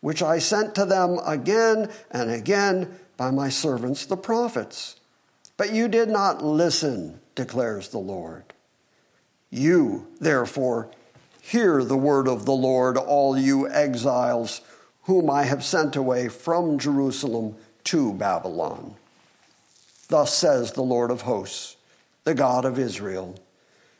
[0.00, 4.96] which I sent to them again and again by my servants the prophets.
[5.56, 8.52] But you did not listen, declares the Lord.
[9.50, 10.90] You, therefore,
[11.40, 14.60] hear the word of the Lord, all you exiles
[15.02, 18.96] whom I have sent away from Jerusalem to Babylon.
[20.08, 21.76] Thus says the Lord of hosts,
[22.24, 23.38] the God of Israel,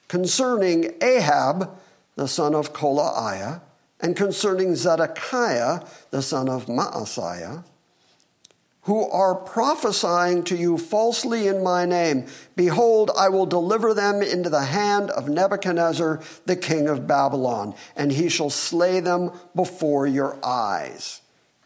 [0.08, 1.70] concerning Ahab,
[2.16, 3.60] the son of Kolaiah,
[4.00, 7.64] and concerning Zedekiah, the son of Maaseiah,
[8.84, 12.26] who are prophesying to you falsely in my name.
[12.54, 18.12] Behold, I will deliver them into the hand of Nebuchadnezzar, the king of Babylon, and
[18.12, 21.22] he shall slay them before your eyes.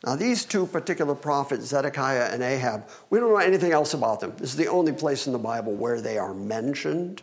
[0.07, 4.35] Now, these two particular prophets, Zedekiah and Ahab, we don't know anything else about them.
[4.37, 7.23] This is the only place in the Bible where they are mentioned.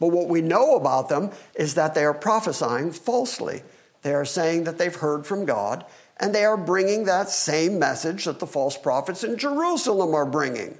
[0.00, 3.62] But what we know about them is that they are prophesying falsely.
[4.02, 5.84] They are saying that they've heard from God,
[6.22, 10.78] and they are bringing that same message that the false prophets in Jerusalem are bringing,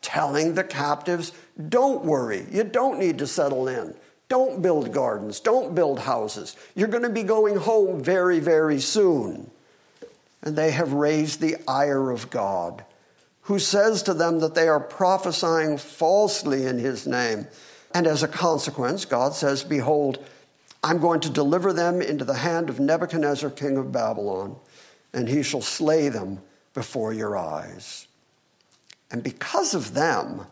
[0.00, 1.32] telling the captives,
[1.68, 3.94] don't worry, you don't need to settle in.
[4.30, 6.54] Don't build gardens, don't build houses.
[6.74, 9.50] You're going to be going home very, very soon
[10.42, 12.84] and they have raised the ire of God,
[13.42, 17.46] who says to them that they are prophesying falsely in his name.
[17.94, 20.24] And as a consequence, God says, Behold,
[20.84, 24.56] I'm going to deliver them into the hand of Nebuchadnezzar, king of Babylon,
[25.12, 26.40] and he shall slay them
[26.74, 28.06] before your eyes.
[29.10, 30.42] And because of them,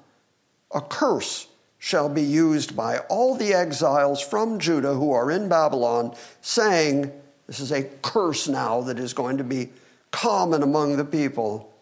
[0.74, 1.46] a curse
[1.78, 7.12] shall be used by all the exiles from Judah who are in Babylon, saying,
[7.46, 9.68] this is a curse now that is going to be
[10.10, 11.72] common among the people.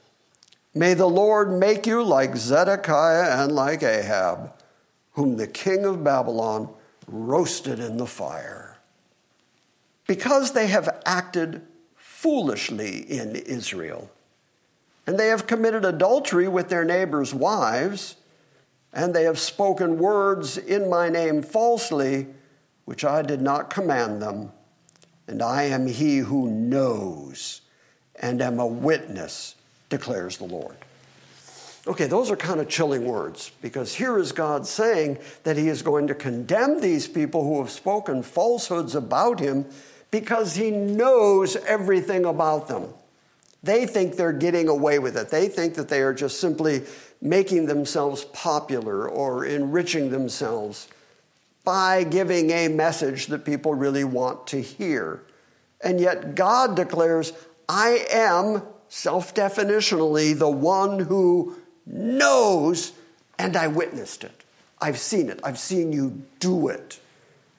[0.74, 4.52] May the Lord make you like Zedekiah and like Ahab,
[5.12, 6.68] whom the king of Babylon
[7.06, 8.76] roasted in the fire.
[10.06, 11.62] Because they have acted
[12.24, 14.10] foolishly in Israel,
[15.06, 18.16] and they have committed adultery with their neighbors' wives,
[18.92, 22.26] and they have spoken words in my name falsely,
[22.86, 24.50] which I did not command them
[25.26, 27.62] and I am he who knows
[28.16, 29.54] and am a witness,
[29.88, 30.76] declares the Lord.
[31.86, 35.82] Okay, those are kind of chilling words because here is God saying that he is
[35.82, 39.66] going to condemn these people who have spoken falsehoods about him
[40.14, 42.86] because he knows everything about them.
[43.64, 45.30] They think they're getting away with it.
[45.30, 46.82] They think that they are just simply
[47.20, 50.86] making themselves popular or enriching themselves
[51.64, 55.24] by giving a message that people really want to hear.
[55.82, 57.32] And yet God declares,
[57.68, 62.92] I am self definitionally the one who knows,
[63.36, 64.44] and I witnessed it.
[64.80, 65.40] I've seen it.
[65.42, 67.00] I've seen you do it.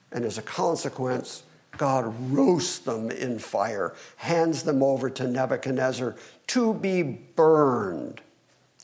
[0.10, 1.44] And as a consequence,
[1.78, 6.16] God roasts them in fire, hands them over to Nebuchadnezzar
[6.48, 8.22] to be burned.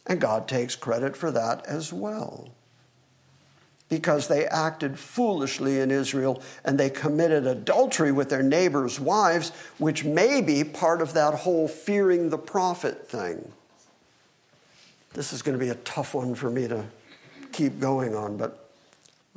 [0.08, 2.52] And God takes credit for that as well
[3.92, 9.50] because they acted foolishly in Israel and they committed adultery with their neighbors' wives,
[9.80, 13.52] which may be part of that whole fearing the prophet thing.
[15.14, 16.86] This is going to be a tough one for me to
[17.52, 18.61] keep going on, but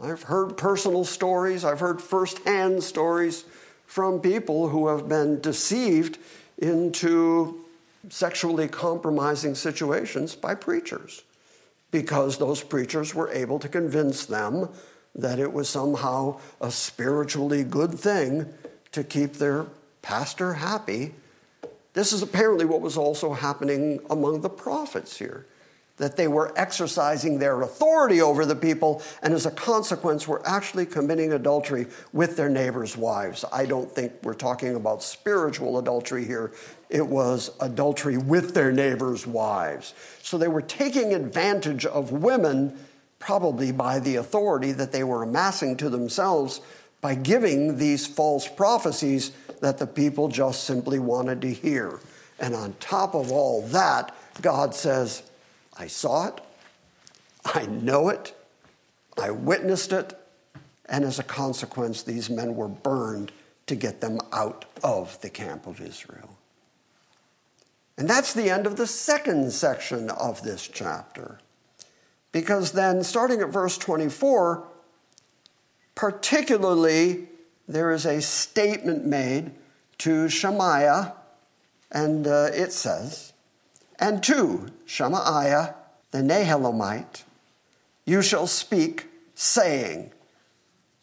[0.03, 3.45] I've heard personal stories, I've heard firsthand stories
[3.87, 6.19] from people who have been deceived
[6.59, 7.65] into
[8.09, 11.23] sexually compromising situations by preachers
[11.91, 14.69] because those preachers were able to convince them
[15.15, 18.53] that it was somehow a spiritually good thing
[18.91, 19.67] to keep their
[20.03, 21.15] pastor happy.
[21.93, 25.47] This is apparently what was also happening among the prophets here
[25.97, 30.87] that they were exercising their authority over the people, and as a consequence, were actually
[30.87, 33.45] committing adultery with their neighbors' wives.
[33.53, 36.53] I don't think we're talking about spiritual adultery here.
[36.91, 39.95] It was adultery with their neighbors' wives.
[40.23, 42.77] So they were taking advantage of women,
[43.21, 46.61] probably by the authority that they were amassing to themselves
[47.01, 49.31] by giving these false prophecies
[49.61, 52.01] that the people just simply wanted to hear.
[52.41, 55.23] And on top of all that, God says,
[55.79, 56.41] I saw it,
[57.45, 58.35] I know it,
[59.19, 60.15] I witnessed it,
[60.87, 63.33] and as a consequence, these men were burned
[63.67, 66.37] to get them out of the camp of Israel.
[67.97, 71.39] And that's the end of the second section of this chapter.
[72.33, 74.67] Because then, starting at verse 24,
[75.95, 77.29] particularly
[77.69, 79.53] there is a statement made
[79.99, 81.15] to Shemaiah,
[81.93, 83.33] and uh, it says,
[83.99, 85.75] And to Shemaiah
[86.11, 87.25] the Nehelamite,
[88.05, 90.13] you shall speak, saying,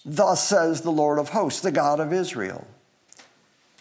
[0.05, 2.65] Thus says the Lord of hosts, the God of Israel.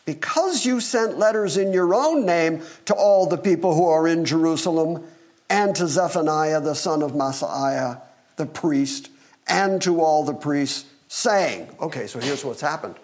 [0.04, 4.24] Because you sent letters in your own name to all the people who are in
[4.24, 5.04] Jerusalem,
[5.48, 8.00] and to Zephaniah the son of Maaseiah,
[8.36, 9.10] the priest,
[9.46, 12.96] and to all the priests, saying, Okay, so here's what's happened.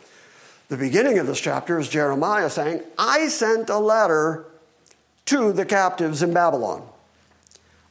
[0.69, 4.47] The beginning of this chapter is Jeremiah saying, I sent a letter
[5.27, 6.89] to the captives in Babylon.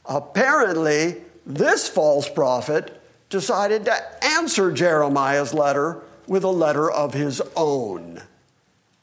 [0.06, 8.22] Apparently, this false prophet decided to answer Jeremiah's letter with a letter of his own.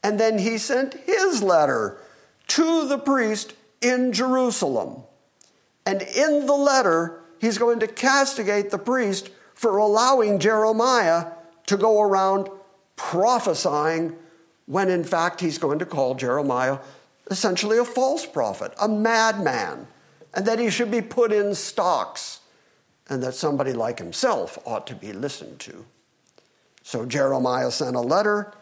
[0.02, 1.98] And then he sent his letter
[2.48, 5.02] to the priest in Jerusalem.
[5.86, 11.28] And in the letter, he's going to castigate the priest for allowing Jeremiah
[11.66, 12.48] to go around
[12.96, 14.16] prophesying
[14.66, 16.78] when in fact he's going to call Jeremiah
[17.30, 19.86] essentially a false prophet, a madman,
[20.32, 22.40] and that he should be put in stocks,
[23.08, 25.84] and that somebody like himself ought to be listened to.
[26.82, 28.52] So Jeremiah sent a letter.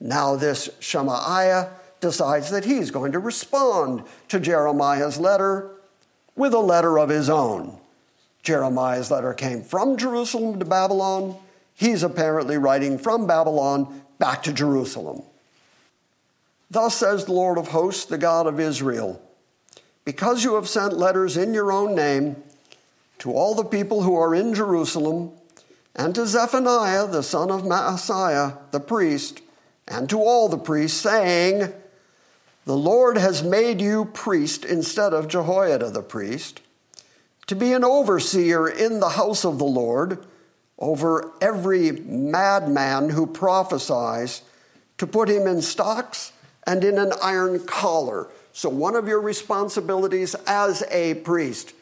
[0.00, 5.70] Now, this Shemaiah decides that he's going to respond to Jeremiah's letter
[6.36, 7.78] with a letter of his own.
[8.42, 11.36] Jeremiah's letter came from Jerusalem to Babylon.
[11.72, 15.22] He's apparently writing from Babylon back to Jerusalem.
[16.70, 19.20] Thus says the Lord of hosts, the God of Israel
[20.04, 22.36] Because you have sent letters in your own name
[23.18, 25.32] to all the people who are in Jerusalem,
[25.94, 29.40] and to Zephaniah the son of Maaseiah the priest,
[29.86, 31.72] and to all the priests, saying,
[32.66, 36.60] The Lord has made you priest instead of Jehoiada the priest,
[37.46, 40.26] to be an overseer in the house of the Lord
[40.78, 44.42] over every madman who prophesies,
[44.98, 46.32] to put him in stocks
[46.66, 48.28] and in an iron collar.
[48.52, 51.74] So, one of your responsibilities as a priest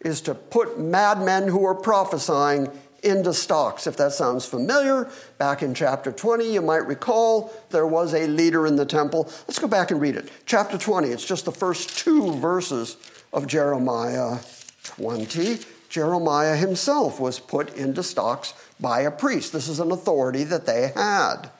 [0.00, 2.68] is to put madmen who are prophesying
[3.02, 3.86] into stocks.
[3.86, 8.66] If that sounds familiar, back in chapter 20, you might recall there was a leader
[8.66, 9.24] in the temple.
[9.48, 10.30] Let's go back and read it.
[10.46, 12.96] Chapter 20, it's just the first two verses
[13.32, 14.38] of Jeremiah
[14.84, 15.58] 20.
[15.88, 19.52] Jeremiah himself was put into stocks by a priest.
[19.52, 21.50] This is an authority that they had.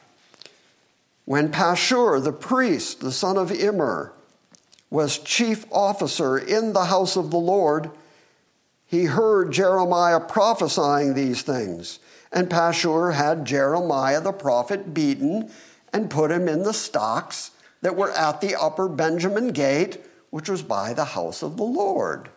[1.25, 4.13] When Pashur, the priest, the son of Immer,
[4.91, 7.91] was chief officer in the house of the Lord,
[8.85, 11.99] he heard Jeremiah prophesying these things.
[12.31, 15.51] And Pashur had Jeremiah the prophet beaten
[15.93, 17.53] and put him in the stocks
[17.83, 19.99] that were at the upper Benjamin gate,
[20.31, 22.29] which was by the house of the Lord.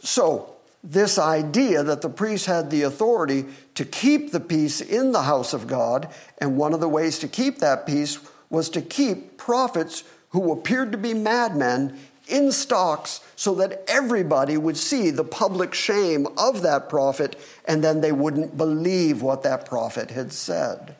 [0.00, 5.22] So, this idea that the priest had the authority to keep the peace in the
[5.22, 6.08] house of God,
[6.38, 8.18] and one of the ways to keep that peace
[8.48, 11.98] was to keep prophets who appeared to be madmen
[12.28, 18.00] in stocks so that everybody would see the public shame of that prophet and then
[18.00, 20.94] they wouldn't believe what that prophet had said.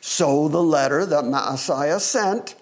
[0.00, 2.54] So the letter that Maaseiah sent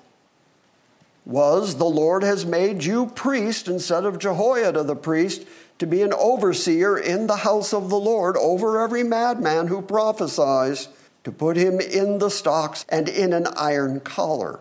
[1.24, 5.46] was The Lord has made you priest instead of Jehoiada the priest
[5.80, 10.88] to be an overseer in the house of the Lord over every madman who prophesies,
[11.24, 14.60] to put him in the stocks and in an iron collar.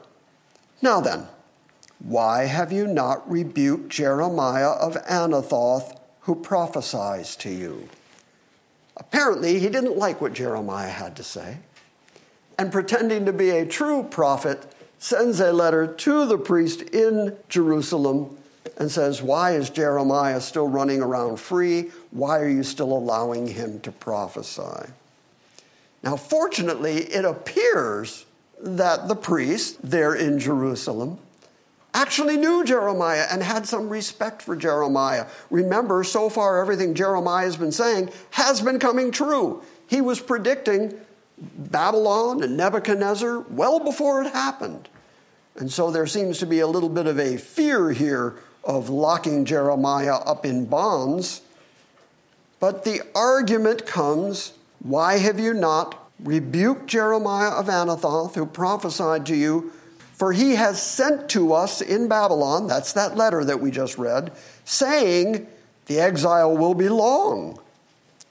[0.82, 1.28] Now then,
[1.99, 7.89] why have you not rebuked Jeremiah of Anathoth who prophesies to you?
[8.95, 11.57] Apparently, he didn't like what Jeremiah had to say,
[12.57, 18.38] and pretending to be a true prophet, sends a letter to the priest in Jerusalem
[18.80, 21.92] and says, Why is Jeremiah still running around free?
[22.12, 24.90] Why are you still allowing him to prophesy?
[26.02, 28.26] Now, fortunately, it appears
[28.62, 31.20] that the priest there in Jerusalem
[31.94, 35.26] actually knew Jeremiah and had some respect for Jeremiah.
[35.50, 39.62] Remember, so far, everything Jeremiah has been saying has been coming true.
[39.88, 40.94] He was predicting
[41.38, 44.88] Babylon and Nebuchadnezzar well before it happened.
[45.56, 48.38] And so there seems to be a little bit of a fear here
[48.70, 51.41] of locking Jeremiah up in bonds.
[52.59, 59.36] But the argument comes why have you not rebuked Jeremiah of Anathoth, who prophesied to
[59.36, 59.74] you?
[60.13, 64.32] For he has sent to us in Babylon, that's that letter that we just read,
[64.65, 65.47] saying,
[65.88, 67.59] The exile will be long.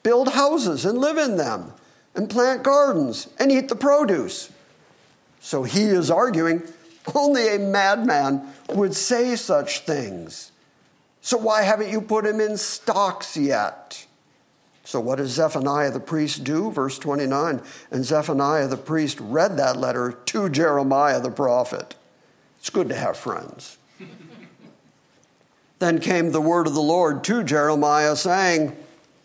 [0.02, 1.72] Build houses and live in them,
[2.14, 4.50] and plant gardens and eat the produce.
[5.40, 6.62] So he is arguing
[7.14, 10.52] only a madman would say such things.
[11.20, 14.06] So why haven't you put him in stocks yet?
[14.88, 16.70] So, what does Zephaniah the priest do?
[16.70, 21.94] Verse 29 And Zephaniah the priest read that letter to Jeremiah the prophet.
[22.58, 23.76] It's good to have friends.
[25.78, 28.74] then came the word of the Lord to Jeremiah, saying,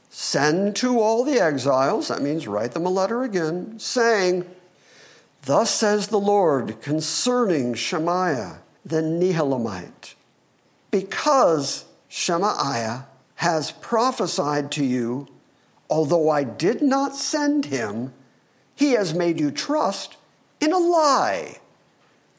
[0.10, 4.46] Send to all the exiles, that means write them a letter again, saying,
[5.46, 10.16] Thus says the Lord concerning Shemaiah the Nehelamite,
[10.91, 15.28] because Shemaiah has prophesied to you,
[15.89, 18.14] although I did not send him,
[18.76, 20.16] he has made you trust
[20.62, 21.60] in a lie.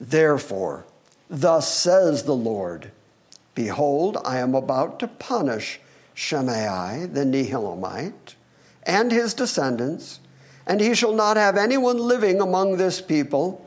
[0.00, 0.86] Therefore,
[1.28, 2.90] thus says the Lord
[3.54, 5.78] Behold, I am about to punish
[6.14, 8.34] Shemaiah the Nehelamite
[8.82, 10.20] and his descendants
[10.66, 13.64] and he shall not have anyone living among this people,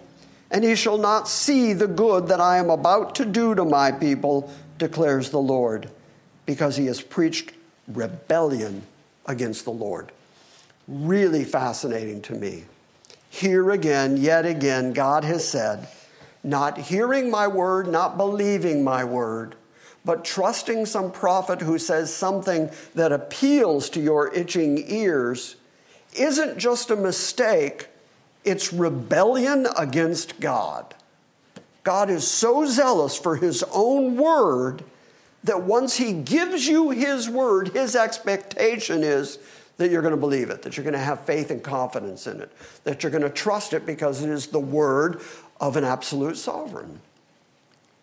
[0.50, 3.92] and he shall not see the good that I am about to do to my
[3.92, 5.90] people, declares the Lord,
[6.46, 7.52] because he has preached
[7.88, 8.84] rebellion
[9.26, 10.12] against the Lord.
[10.88, 12.66] Really fascinating to me.
[13.30, 15.88] Here again, yet again, God has said,
[16.44, 19.56] not hearing my word, not believing my word,
[20.06, 25.58] but trusting some prophet who says something that appeals to your itching ears
[26.20, 27.88] isn't just a mistake,
[28.44, 30.96] it's rebellion against God.
[31.84, 34.84] God is so zealous for his own word
[35.44, 39.40] that once he gives you his word, his expectation is
[39.78, 42.42] that you're going to believe it, that you're going to have faith and confidence in
[42.42, 42.52] it,
[42.84, 45.22] that you're going to trust it because it is the word
[45.62, 47.00] of an absolute sovereign.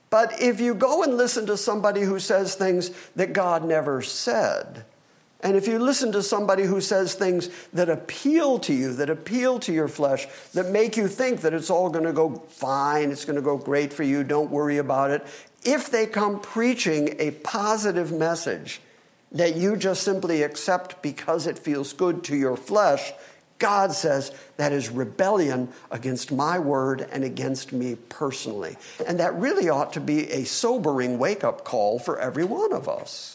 [0.09, 4.85] But if you go and listen to somebody who says things that God never said,
[5.45, 9.59] and if you listen to somebody who says things that appeal to you, that appeal
[9.61, 13.27] to your flesh, that make you think that it's all going to go fine, it's
[13.27, 15.23] going to go great for you, don't worry about it,
[15.63, 18.81] if they come preaching a positive message
[19.33, 23.13] that you just simply accept because it feels good to your flesh,
[23.59, 28.77] God says that is rebellion against my word and against me personally.
[29.07, 32.89] And that really ought to be a sobering wake up call for every one of
[32.89, 33.34] us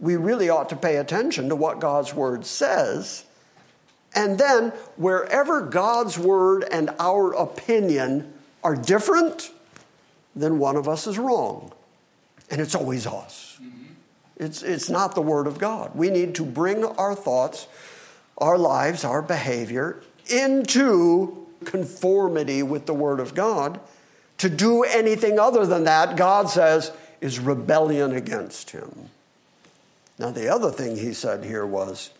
[0.00, 3.24] we really ought to pay attention to what God's Word says.
[4.14, 8.32] And then, wherever God's Word and our opinion
[8.64, 9.50] are different,
[10.34, 11.72] then one of us is wrong.
[12.50, 13.58] And it's always us.
[13.62, 13.84] Mm-hmm.
[14.38, 15.94] It's, it's not the Word of God.
[15.94, 17.68] We need to bring our thoughts,
[18.38, 23.78] our lives, our behavior into conformity with the Word of God.
[24.38, 26.90] To do anything other than that, God says,
[27.20, 29.10] is rebellion against Him.
[30.20, 32.10] Now, the other thing he said here was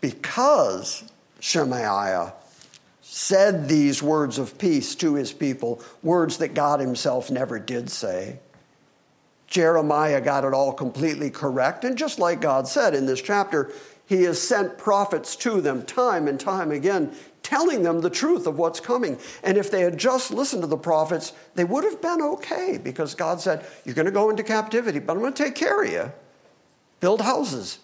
[0.00, 1.02] because
[1.40, 2.32] Shemaiah
[3.02, 8.38] said these words of peace to his people, words that God himself never did say,
[9.48, 11.82] Jeremiah got it all completely correct.
[11.82, 13.72] And just like God said in this chapter,
[14.06, 17.12] he has sent prophets to them time and time again,
[17.42, 19.18] telling them the truth of what's coming.
[19.42, 23.16] And if they had just listened to the prophets, they would have been okay because
[23.16, 25.90] God said, You're going to go into captivity, but I'm going to take care of
[25.90, 26.12] you
[27.00, 27.78] build houses,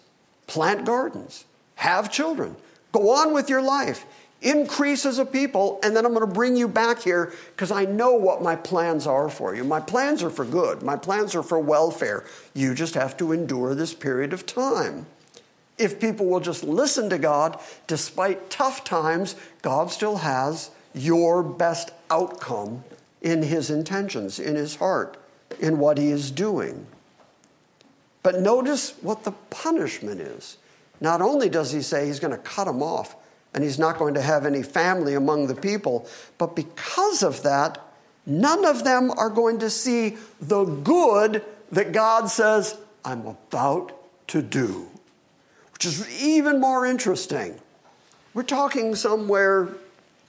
[0.47, 1.45] plant gardens,
[1.75, 2.55] have children,
[2.91, 4.05] go on with your life,
[4.41, 7.85] increase as a people, and then I'm going to bring you back here because I
[7.85, 9.63] know what my plans are for you.
[9.63, 12.25] My plans are for good, my plans are for welfare.
[12.53, 15.05] You just have to endure this period of time.
[15.77, 21.89] If people will just listen to God, despite tough times, God still has your best
[22.11, 22.83] outcome
[23.21, 25.17] in His intentions, in His heart,
[25.59, 26.85] in what He is doing.
[28.23, 30.57] But notice what the punishment is.
[31.01, 33.15] Not only does he say he's going to cut them off
[33.53, 36.07] and he's not going to have any family among the people,
[36.37, 37.79] but because of that,
[38.25, 43.91] none of them are going to see the good that God says, I'm about
[44.29, 44.87] to do,
[45.73, 47.59] which is even more interesting.
[48.33, 49.69] We're talking somewhere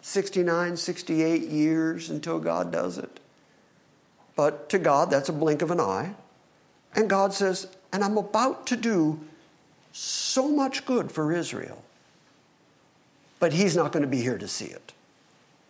[0.02, 3.20] 69, 68 years until God does it.
[4.36, 6.14] But to God, that's a blink of an eye.
[6.94, 9.20] And God says, and I'm about to do
[9.92, 11.84] so much good for Israel.
[13.38, 14.92] But he's not going to be here to see it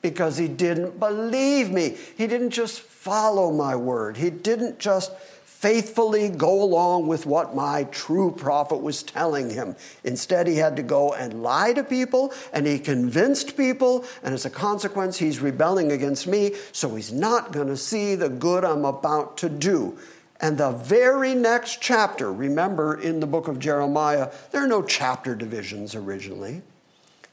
[0.00, 1.98] because he didn't believe me.
[2.16, 4.16] He didn't just follow my word.
[4.16, 5.12] He didn't just
[5.44, 9.76] faithfully go along with what my true prophet was telling him.
[10.02, 14.46] Instead, he had to go and lie to people, and he convinced people, and as
[14.46, 18.86] a consequence, he's rebelling against me, so he's not going to see the good I'm
[18.86, 19.98] about to do.
[20.40, 25.34] And the very next chapter, remember in the book of Jeremiah, there are no chapter
[25.34, 26.62] divisions originally,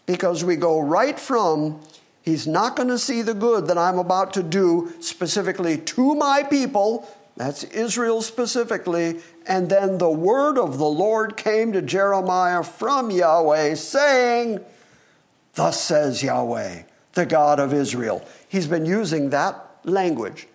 [0.06, 1.82] because we go right from,
[2.22, 6.44] he's not going to see the good that I'm about to do specifically to my
[6.44, 9.20] people, That's Israel specifically.
[9.48, 14.60] And then the word of the Lord came to Jeremiah from Yahweh, saying,
[15.56, 16.84] Thus says Yahweh,
[17.14, 18.26] the God of Israel.
[18.48, 20.48] He's been using that language.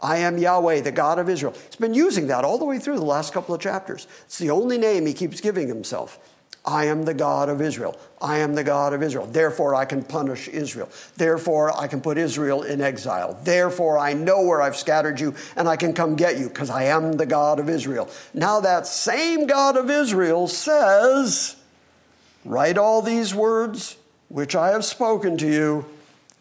[0.00, 1.54] I am Yahweh, the God of Israel.
[1.66, 4.06] He's been using that all the way through the last couple of chapters.
[4.26, 6.18] It's the only name he keeps giving himself.
[6.64, 7.98] I am the God of Israel.
[8.20, 9.26] I am the God of Israel.
[9.26, 10.90] Therefore, I can punish Israel.
[11.16, 13.38] Therefore, I can put Israel in exile.
[13.42, 16.84] Therefore, I know where I've scattered you and I can come get you because I
[16.84, 18.10] am the God of Israel.
[18.34, 21.56] Now, that same God of Israel says,
[22.44, 23.96] Write all these words
[24.28, 25.86] which I have spoken to you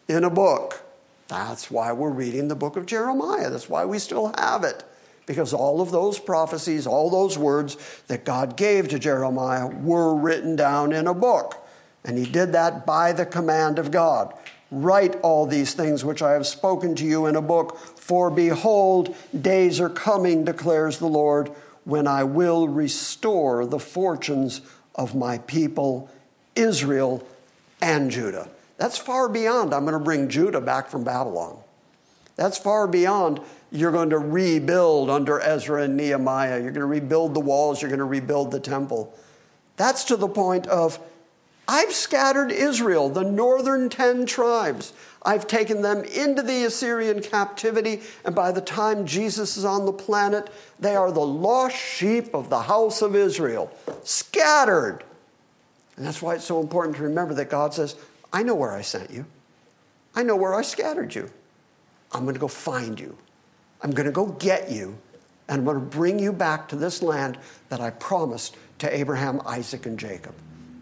[0.10, 0.84] in a book.
[1.28, 3.50] That's why we're reading the book of Jeremiah.
[3.50, 4.84] That's why we still have it
[5.28, 10.56] because all of those prophecies, all those words that God gave to Jeremiah were written
[10.56, 11.68] down in a book.
[12.04, 14.34] And he did that by the command of God.
[14.72, 19.16] Write all these things which I have spoken to you in a book, for behold,
[19.40, 21.50] days are coming, declares the Lord,
[21.84, 24.62] when I will restore the fortunes
[24.96, 26.10] of my people,
[26.56, 27.26] Israel
[27.82, 28.50] and Judah.
[28.78, 31.58] That's far beyond, I'm going to bring Judah back from Babylon.
[32.36, 36.62] That's far beyond you're going to rebuild under Ezra and Nehemiah.
[36.62, 37.82] You're going to rebuild the walls.
[37.82, 39.14] You're going to rebuild the temple.
[39.76, 41.00] That's to the point of
[41.68, 44.94] I've scattered Israel, the northern 10 tribes.
[45.24, 49.92] I've taken them into the Assyrian captivity, and by the time Jesus is on the
[49.92, 50.50] planet,
[50.80, 53.70] they are the lost sheep of the house of Israel,
[54.04, 55.04] scattered.
[55.98, 57.98] And that's why it's so important to remember that God says,
[58.32, 59.26] I know where I sent you,
[60.16, 61.30] I know where I scattered you.
[62.12, 63.18] I'm going to go find you.
[63.82, 64.98] I'm going to go get you,
[65.48, 67.38] and I'm going to bring you back to this land
[67.70, 70.34] that I promised to Abraham, Isaac, and Jacob.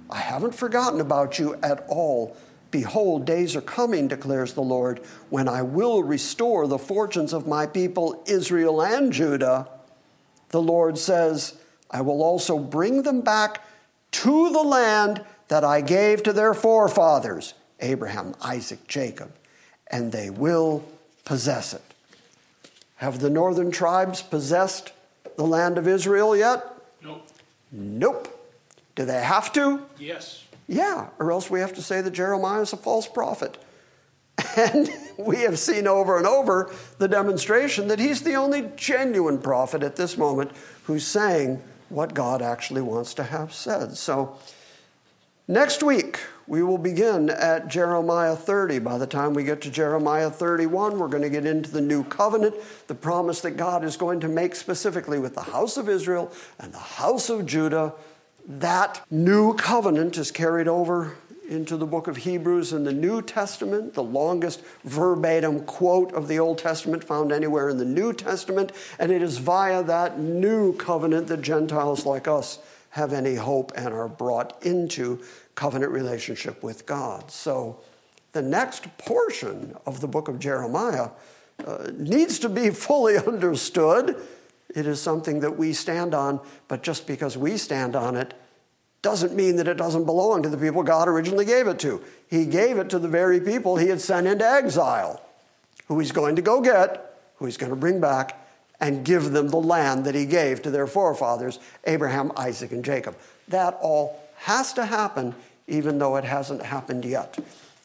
[0.09, 2.37] I haven't forgotten about you at all.
[2.71, 7.65] Behold, days are coming, declares the Lord, when I will restore the fortunes of my
[7.65, 9.67] people, Israel and Judah.
[10.49, 11.57] The Lord says,
[11.89, 13.61] I will also bring them back
[14.11, 19.31] to the land that I gave to their forefathers, Abraham, Isaac, Jacob,
[19.91, 20.83] and they will
[21.23, 21.81] possess it.
[22.97, 24.91] Have the northern tribes possessed
[25.35, 26.63] the land of Israel yet?
[27.03, 27.27] Nope.
[27.71, 28.31] Nope.
[28.95, 29.85] Do they have to?
[29.99, 30.45] Yes.
[30.67, 33.57] Yeah, or else we have to say that Jeremiah is a false prophet.
[34.57, 39.83] And we have seen over and over the demonstration that he's the only genuine prophet
[39.83, 40.51] at this moment
[40.83, 43.97] who's saying what God actually wants to have said.
[43.97, 44.37] So,
[45.47, 48.79] next week, we will begin at Jeremiah 30.
[48.79, 52.03] By the time we get to Jeremiah 31, we're going to get into the new
[52.03, 52.55] covenant,
[52.87, 56.71] the promise that God is going to make specifically with the house of Israel and
[56.71, 57.93] the house of Judah.
[58.47, 61.15] That new covenant is carried over
[61.49, 66.39] into the book of Hebrews in the New Testament, the longest verbatim quote of the
[66.39, 71.27] Old Testament found anywhere in the New Testament, and it is via that new covenant
[71.27, 72.59] that Gentiles like us
[72.95, 75.21] have any hope and are brought into
[75.53, 77.29] covenant relationship with God.
[77.29, 77.81] So
[78.31, 81.09] the next portion of the book of Jeremiah
[81.67, 84.15] uh, needs to be fully understood.
[84.73, 86.39] It is something that we stand on,
[86.69, 88.33] but just because we stand on it
[89.01, 92.01] doesn't mean that it doesn't belong to the people God originally gave it to.
[92.29, 95.21] He gave it to the very people he had sent into exile,
[95.89, 98.44] who he's going to go get, who he's going to bring back,
[98.79, 103.15] and give them the land that he gave to their forefathers, Abraham, Isaac, and Jacob.
[103.47, 105.35] That all has to happen
[105.67, 107.37] even though it hasn't happened yet.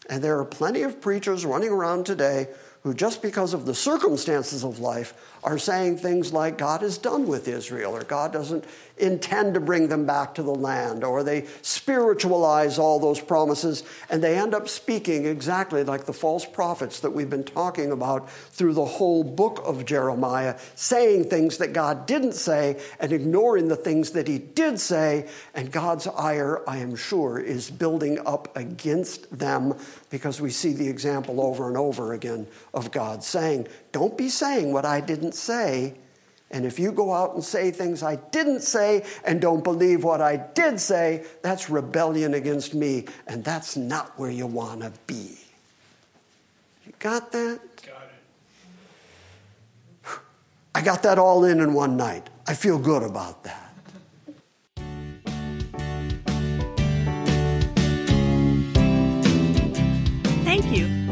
[0.08, 2.48] And there are plenty of preachers running around today
[2.82, 7.26] who, just because of the circumstances of life, are saying things like God is done
[7.26, 8.64] with Israel, or God doesn't
[8.98, 14.22] intend to bring them back to the land, or they spiritualize all those promises, and
[14.22, 18.74] they end up speaking exactly like the false prophets that we've been talking about through
[18.74, 24.10] the whole book of Jeremiah, saying things that God didn't say and ignoring the things
[24.10, 29.74] that He did say, and God's ire, I am sure, is building up against them
[30.10, 34.72] because we see the example over and over again of God saying, Don't be saying
[34.72, 35.94] what I didn't say.
[36.52, 40.20] And if you go out and say things I didn't say and don't believe what
[40.20, 45.38] I did say, that's rebellion against me, and that's not where you want to be.
[46.84, 47.60] You got that?
[47.86, 48.02] Got
[50.04, 50.18] it.
[50.74, 52.28] I got that all in in one night.
[52.48, 53.69] I feel good about that.